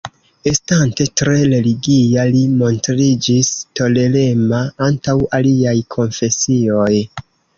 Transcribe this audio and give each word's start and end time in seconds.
Estante 0.51 1.05
tre 1.21 1.35
religia 1.51 2.23
li 2.37 2.41
montriĝis 2.61 3.51
tolerema 3.81 4.63
antaŭ 4.89 5.17
aliaj 5.41 5.77
konfesioj. 5.97 6.91